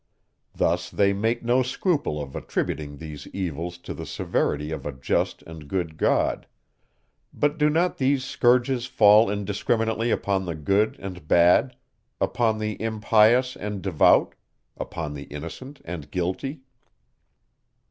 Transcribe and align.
Thus, 0.55 0.89
they 0.89 1.13
make 1.13 1.43
no 1.43 1.61
scruple 1.61 2.19
of 2.19 2.35
attributing 2.35 2.97
these 2.97 3.27
evils 3.27 3.77
to 3.85 3.93
the 3.93 4.07
severity 4.07 4.71
of 4.71 4.83
a 4.83 4.91
just 4.91 5.43
and 5.43 5.67
good 5.67 5.95
God. 5.95 6.47
But, 7.31 7.59
do 7.59 7.69
not 7.69 7.99
these 7.99 8.23
scourges 8.25 8.87
fall 8.87 9.29
indiscriminately 9.29 10.09
upon 10.09 10.45
the 10.45 10.55
good 10.55 10.97
and 10.99 11.27
bad, 11.27 11.75
upon 12.19 12.57
the 12.57 12.81
impious 12.81 13.55
and 13.55 13.79
devout, 13.83 14.33
upon 14.75 15.13
the 15.13 15.25
innocent 15.25 15.81
and 15.85 16.09
guilty? 16.09 16.61